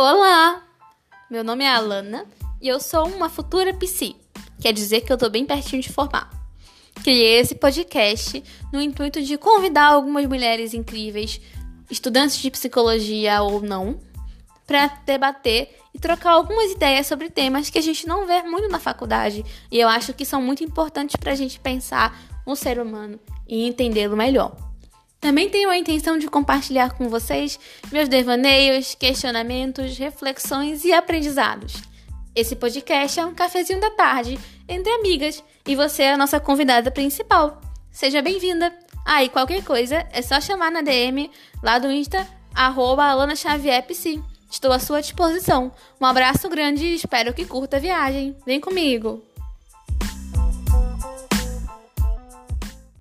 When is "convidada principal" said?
36.38-37.60